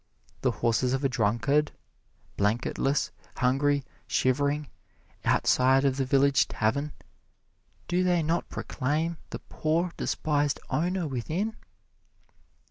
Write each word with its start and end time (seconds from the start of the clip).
The 0.41 0.49
horses 0.65 0.93
of 0.93 1.03
a 1.03 1.09
drunkard, 1.09 1.73
blanketless, 2.35 3.11
hungry, 3.37 3.85
shivering, 4.07 4.67
outside 5.23 5.85
of 5.85 5.97
the 5.97 6.05
village 6.05 6.47
tavern, 6.47 6.91
do 7.87 8.03
they 8.03 8.23
not 8.23 8.49
proclaim 8.49 9.17
the 9.29 9.37
poor, 9.37 9.91
despised 9.97 10.59
owner 10.71 11.05
within? 11.07 11.55